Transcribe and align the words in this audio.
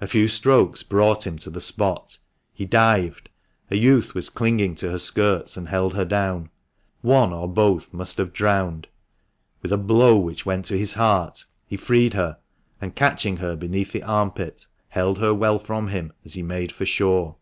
A 0.00 0.06
few 0.06 0.26
strokes 0.26 0.82
brought 0.82 1.26
him 1.26 1.36
to 1.40 1.50
the 1.50 1.60
spot; 1.60 2.16
he 2.54 2.64
dived; 2.64 3.28
a 3.70 3.76
youth 3.76 4.14
was 4.14 4.30
clinging 4.30 4.74
to 4.76 4.90
her 4.90 4.96
skirts, 4.96 5.54
and 5.54 5.68
held 5.68 5.92
her 5.92 6.06
down. 6.06 6.48
One 7.02 7.30
or 7.34 7.46
both 7.46 7.92
must 7.92 8.16
have 8.16 8.32
drowned. 8.32 8.88
With 9.60 9.70
a 9.70 9.76
blow 9.76 10.16
which 10.16 10.46
went 10.46 10.64
to 10.64 10.78
his 10.78 10.94
heart, 10.94 11.44
he 11.66 11.76
freed 11.76 12.14
her, 12.14 12.38
and, 12.80 12.96
catching 12.96 13.36
her 13.36 13.54
beneath 13.54 13.92
the 13.92 14.02
armpit, 14.02 14.66
held 14.88 15.18
her 15.18 15.34
well 15.34 15.58
from 15.58 15.88
him 15.88 16.14
as 16.24 16.32
he 16.32 16.42
made 16.42 16.72
for 16.72 16.86
shore. 16.86 17.36